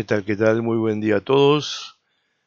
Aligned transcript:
¿Qué 0.00 0.04
tal? 0.04 0.24
¿Qué 0.24 0.34
tal? 0.34 0.62
Muy 0.62 0.78
buen 0.78 0.98
día 0.98 1.16
a 1.16 1.20
todos. 1.20 2.00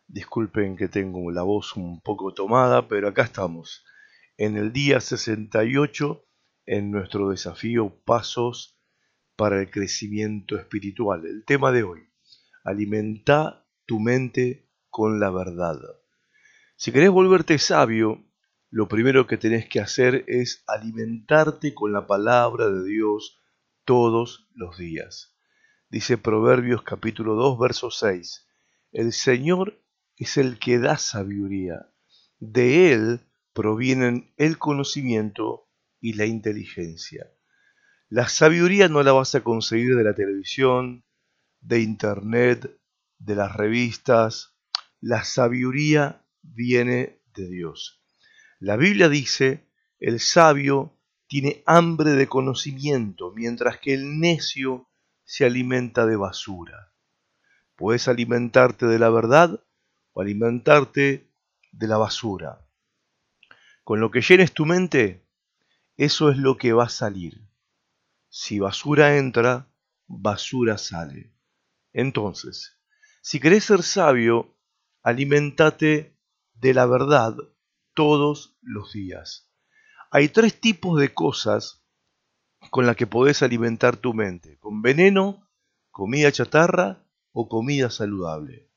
Disculpen 0.07 0.75
que 0.75 0.87
tengo 0.87 1.29
la 1.29 1.43
voz 1.43 1.75
un 1.75 2.01
poco 2.01 2.33
tomada, 2.33 2.87
pero 2.87 3.07
acá 3.07 3.21
estamos, 3.21 3.85
en 4.37 4.57
el 4.57 4.73
día 4.73 4.99
68, 4.99 6.25
en 6.65 6.89
nuestro 6.89 7.29
desafío 7.29 8.01
Pasos 8.05 8.81
para 9.35 9.61
el 9.61 9.69
Crecimiento 9.69 10.57
Espiritual. 10.57 11.27
El 11.27 11.45
tema 11.45 11.71
de 11.71 11.83
hoy, 11.83 11.99
alimenta 12.63 13.67
tu 13.85 13.99
mente 13.99 14.67
con 14.89 15.19
la 15.19 15.29
verdad. 15.29 15.77
Si 16.75 16.91
querés 16.91 17.11
volverte 17.11 17.59
sabio, 17.59 18.25
lo 18.71 18.87
primero 18.87 19.27
que 19.27 19.37
tenés 19.37 19.69
que 19.69 19.79
hacer 19.79 20.25
es 20.25 20.63
alimentarte 20.65 21.75
con 21.75 21.93
la 21.93 22.07
palabra 22.07 22.71
de 22.71 22.83
Dios 22.83 23.39
todos 23.85 24.49
los 24.55 24.75
días. 24.75 25.32
Dice 25.93 26.17
Proverbios 26.17 26.81
capítulo 26.81 27.35
2, 27.35 27.59
verso 27.59 27.91
6. 27.91 28.47
El 28.93 29.13
Señor 29.13 29.79
es 30.17 30.37
el 30.37 30.57
que 30.57 30.79
da 30.79 30.97
sabiduría. 30.97 31.87
De 32.39 32.91
Él 32.91 33.19
provienen 33.53 34.33
el 34.37 34.57
conocimiento 34.57 35.69
y 36.01 36.13
la 36.13 36.25
inteligencia. 36.25 37.29
La 38.09 38.27
sabiduría 38.27 38.89
no 38.89 39.03
la 39.03 39.11
vas 39.11 39.35
a 39.35 39.43
conseguir 39.43 39.95
de 39.95 40.03
la 40.03 40.15
televisión, 40.15 41.05
de 41.61 41.81
internet, 41.81 42.75
de 43.19 43.35
las 43.35 43.55
revistas. 43.55 44.55
La 44.99 45.23
sabiduría 45.23 46.25
viene 46.41 47.21
de 47.35 47.47
Dios. 47.47 48.03
La 48.57 48.77
Biblia 48.77 49.09
dice, 49.09 49.69
el 49.99 50.19
sabio 50.19 50.97
tiene 51.27 51.61
hambre 51.67 52.13
de 52.13 52.25
conocimiento, 52.25 53.31
mientras 53.35 53.77
que 53.77 53.93
el 53.93 54.19
necio 54.19 54.89
se 55.23 55.45
alimenta 55.45 56.05
de 56.05 56.15
basura. 56.15 56.93
Puedes 57.75 58.07
alimentarte 58.07 58.85
de 58.85 58.99
la 58.99 59.09
verdad 59.09 59.63
o 60.13 60.21
alimentarte 60.21 61.31
de 61.71 61.87
la 61.87 61.97
basura. 61.97 62.65
Con 63.83 63.99
lo 63.99 64.11
que 64.11 64.21
llenes 64.21 64.53
tu 64.53 64.65
mente, 64.65 65.25
eso 65.97 66.29
es 66.29 66.37
lo 66.37 66.57
que 66.57 66.73
va 66.73 66.85
a 66.85 66.89
salir. 66.89 67.41
Si 68.29 68.59
basura 68.59 69.17
entra, 69.17 69.67
basura 70.07 70.77
sale. 70.77 71.33
Entonces, 71.91 72.79
si 73.21 73.39
querés 73.39 73.65
ser 73.65 73.83
sabio, 73.83 74.55
alimentate 75.03 76.17
de 76.53 76.73
la 76.73 76.85
verdad 76.85 77.35
todos 77.93 78.57
los 78.61 78.93
días. 78.93 79.51
Hay 80.11 80.29
tres 80.29 80.59
tipos 80.59 80.99
de 80.99 81.13
cosas 81.13 81.82
con 82.69 82.85
la 82.85 82.95
que 82.95 83.07
podés 83.07 83.43
alimentar 83.43 83.97
tu 83.97 84.13
mente, 84.13 84.57
con 84.59 84.81
veneno, 84.81 85.47
comida 85.91 86.31
chatarra 86.31 87.03
o 87.31 87.47
comida 87.47 87.89
saludable. 87.89 88.69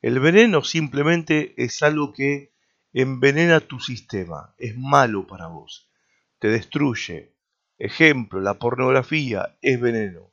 El 0.00 0.20
veneno 0.20 0.62
simplemente 0.62 1.54
es 1.56 1.82
algo 1.82 2.12
que 2.12 2.52
envenena 2.92 3.60
tu 3.60 3.80
sistema, 3.80 4.54
es 4.58 4.76
malo 4.76 5.26
para 5.26 5.48
vos, 5.48 5.90
te 6.38 6.48
destruye. 6.48 7.34
Ejemplo, 7.78 8.40
la 8.40 8.58
pornografía 8.58 9.58
es 9.62 9.80
veneno. 9.80 10.32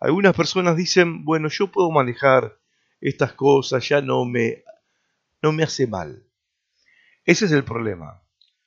Algunas 0.00 0.34
personas 0.34 0.76
dicen, 0.76 1.24
bueno, 1.24 1.48
yo 1.48 1.70
puedo 1.70 1.90
manejar 1.90 2.58
estas 3.00 3.34
cosas, 3.34 3.88
ya 3.88 4.00
no 4.00 4.24
me, 4.24 4.64
no 5.42 5.52
me 5.52 5.62
hace 5.62 5.86
mal. 5.86 6.26
Ese 7.24 7.44
es 7.44 7.52
el 7.52 7.62
problema. 7.62 8.22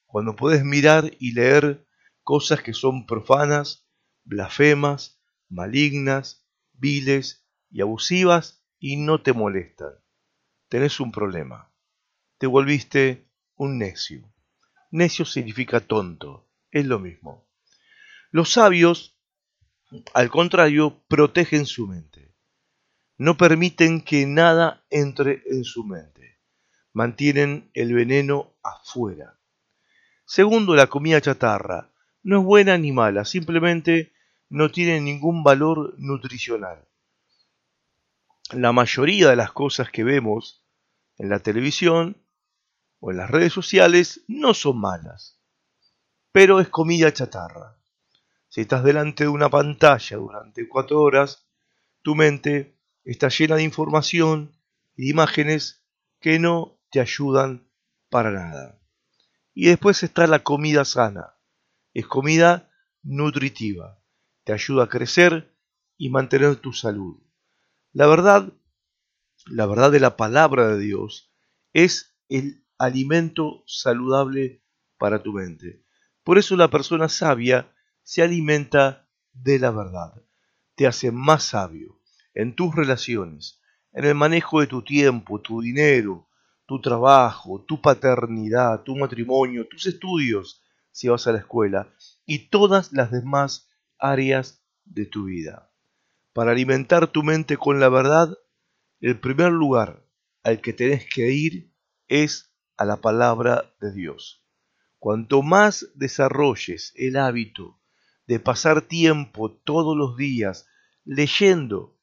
Cuando 0.05 0.35
podés 0.35 0.63
mirar 0.63 1.11
y 1.19 1.33
leer 1.33 1.85
cosas 2.25 2.63
que 2.63 2.73
son 2.73 3.05
profanas, 3.05 3.87
blasfemas, 4.23 5.21
malignas, 5.47 6.43
viles 6.73 7.47
y 7.69 7.81
abusivas 7.81 8.65
y 8.79 8.97
no 8.97 9.21
te 9.21 9.31
molestan. 9.31 9.93
Tenés 10.67 10.99
un 10.99 11.11
problema. 11.11 11.71
Te 12.39 12.47
volviste 12.47 13.29
un 13.55 13.77
necio. 13.77 14.33
Necio 14.89 15.23
significa 15.23 15.79
tonto. 15.79 16.49
Es 16.71 16.85
lo 16.87 16.97
mismo. 16.97 17.47
Los 18.31 18.51
sabios, 18.51 19.15
al 20.15 20.29
contrario, 20.31 21.03
protegen 21.07 21.67
su 21.67 21.87
mente. 21.87 22.35
No 23.17 23.37
permiten 23.37 24.01
que 24.01 24.25
nada 24.25 24.83
entre 24.89 25.43
en 25.45 25.63
su 25.63 25.83
mente. 25.83 26.39
Mantienen 26.91 27.69
el 27.75 27.93
veneno 27.93 28.57
afuera. 28.63 29.39
Segundo, 30.25 30.73
la 30.75 30.87
comida 30.87 31.21
chatarra 31.21 31.91
no 32.25 32.39
es 32.39 32.43
buena 32.43 32.75
ni 32.79 32.91
mala, 32.91 33.23
simplemente 33.23 34.11
no 34.49 34.71
tiene 34.71 34.99
ningún 34.99 35.43
valor 35.43 35.93
nutricional. 35.99 36.83
La 38.51 38.71
mayoría 38.71 39.29
de 39.29 39.35
las 39.35 39.51
cosas 39.51 39.91
que 39.91 40.03
vemos 40.03 40.65
en 41.19 41.29
la 41.29 41.37
televisión 41.37 42.17
o 42.99 43.11
en 43.11 43.17
las 43.17 43.29
redes 43.29 43.53
sociales 43.53 44.21
no 44.27 44.55
son 44.55 44.79
malas, 44.79 45.39
pero 46.31 46.59
es 46.59 46.67
comida 46.67 47.13
chatarra. 47.13 47.77
Si 48.49 48.61
estás 48.61 48.83
delante 48.83 49.25
de 49.25 49.29
una 49.29 49.49
pantalla 49.49 50.17
durante 50.17 50.67
cuatro 50.67 51.01
horas, 51.01 51.45
tu 52.01 52.15
mente 52.15 52.75
está 53.03 53.29
llena 53.29 53.57
de 53.57 53.63
información 53.63 54.57
y 54.95 55.03
de 55.03 55.09
imágenes 55.11 55.83
que 56.19 56.39
no 56.39 56.79
te 56.89 57.01
ayudan 57.01 57.67
para 58.09 58.31
nada. 58.31 58.79
Y 59.53 59.67
después 59.67 60.01
está 60.01 60.25
la 60.25 60.39
comida 60.39 60.85
sana, 60.85 61.34
es 61.95 62.05
comida 62.05 62.69
nutritiva. 63.01 63.99
Te 64.43 64.53
ayuda 64.53 64.83
a 64.83 64.89
crecer 64.89 65.57
y 65.97 66.09
mantener 66.09 66.57
tu 66.57 66.73
salud. 66.73 67.23
La 67.93 68.05
verdad, 68.05 68.53
la 69.47 69.65
verdad 69.65 69.91
de 69.91 70.01
la 70.01 70.17
palabra 70.17 70.67
de 70.67 70.79
Dios 70.79 71.33
es 71.73 72.15
el 72.27 72.65
alimento 72.77 73.63
saludable 73.65 74.61
para 74.97 75.23
tu 75.23 75.31
mente. 75.31 75.83
Por 76.23 76.37
eso 76.37 76.57
la 76.57 76.69
persona 76.69 77.07
sabia 77.07 77.73
se 78.03 78.21
alimenta 78.21 79.07
de 79.31 79.57
la 79.57 79.71
verdad. 79.71 80.21
Te 80.75 80.87
hace 80.87 81.11
más 81.11 81.43
sabio 81.43 82.01
en 82.33 82.55
tus 82.55 82.75
relaciones, 82.75 83.61
en 83.93 84.03
el 84.03 84.15
manejo 84.15 84.59
de 84.59 84.67
tu 84.67 84.81
tiempo, 84.81 85.39
tu 85.39 85.61
dinero, 85.61 86.27
tu 86.65 86.81
trabajo, 86.81 87.63
tu 87.65 87.81
paternidad, 87.81 88.83
tu 88.83 88.97
matrimonio, 88.97 89.65
tus 89.69 89.85
estudios, 89.85 90.61
si 90.95 91.09
vas 91.09 91.27
a 91.27 91.33
la 91.33 91.39
escuela, 91.39 91.93
y 92.25 92.47
todas 92.47 92.93
las 92.93 93.11
demás 93.11 93.67
áreas 93.99 94.63
de 94.85 95.05
tu 95.05 95.25
vida. 95.25 95.69
Para 96.31 96.51
alimentar 96.51 97.07
tu 97.07 97.21
mente 97.21 97.57
con 97.57 97.81
la 97.81 97.89
verdad, 97.89 98.37
el 99.01 99.19
primer 99.19 99.51
lugar 99.51 100.05
al 100.41 100.61
que 100.61 100.71
tenés 100.71 101.05
que 101.13 101.33
ir 101.33 101.69
es 102.07 102.49
a 102.77 102.85
la 102.85 103.01
palabra 103.01 103.75
de 103.81 103.91
Dios. 103.91 104.45
Cuanto 104.97 105.41
más 105.41 105.89
desarrolles 105.95 106.93
el 106.95 107.17
hábito 107.17 107.77
de 108.25 108.39
pasar 108.39 108.81
tiempo 108.81 109.51
todos 109.51 109.97
los 109.97 110.15
días 110.15 110.65
leyendo 111.03 111.99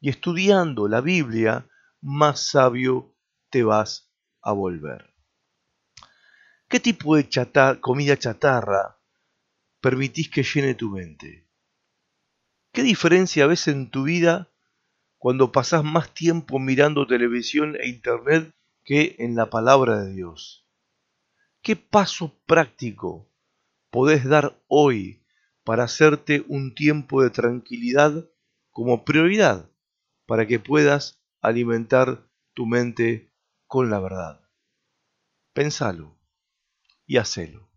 y 0.00 0.08
estudiando 0.08 0.88
la 0.88 1.00
Biblia, 1.00 1.68
más 2.00 2.40
sabio 2.40 3.14
te 3.50 3.62
vas 3.62 4.12
a 4.40 4.50
volver. 4.50 5.11
¿Qué 6.72 6.80
tipo 6.80 7.16
de 7.16 7.28
comida 7.82 8.16
chatarra 8.16 8.98
permitís 9.82 10.30
que 10.30 10.42
llene 10.42 10.74
tu 10.74 10.88
mente? 10.88 11.46
¿Qué 12.72 12.82
diferencia 12.82 13.46
ves 13.46 13.68
en 13.68 13.90
tu 13.90 14.04
vida 14.04 14.50
cuando 15.18 15.52
pasás 15.52 15.84
más 15.84 16.14
tiempo 16.14 16.58
mirando 16.58 17.06
televisión 17.06 17.76
e 17.78 17.90
internet 17.90 18.54
que 18.84 19.16
en 19.18 19.34
la 19.34 19.50
palabra 19.50 20.02
de 20.02 20.14
Dios? 20.14 20.66
¿Qué 21.60 21.76
paso 21.76 22.40
práctico 22.46 23.28
podés 23.90 24.24
dar 24.24 24.58
hoy 24.66 25.22
para 25.64 25.84
hacerte 25.84 26.42
un 26.48 26.74
tiempo 26.74 27.22
de 27.22 27.28
tranquilidad 27.28 28.30
como 28.70 29.04
prioridad 29.04 29.70
para 30.24 30.46
que 30.46 30.58
puedas 30.58 31.20
alimentar 31.42 32.26
tu 32.54 32.64
mente 32.64 33.30
con 33.66 33.90
la 33.90 34.00
verdad? 34.00 34.40
Pensalo 35.52 36.21
y 37.06 37.16
hacelo. 37.18 37.71